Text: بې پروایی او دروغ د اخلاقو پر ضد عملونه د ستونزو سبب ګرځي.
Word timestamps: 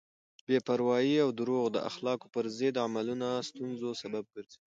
بې 0.45 0.57
پروایی 0.67 1.15
او 1.25 1.29
دروغ 1.39 1.65
د 1.71 1.77
اخلاقو 1.89 2.27
پر 2.33 2.45
ضد 2.57 2.75
عملونه 2.85 3.27
د 3.39 3.45
ستونزو 3.49 3.89
سبب 4.01 4.23
ګرځي. 4.33 4.59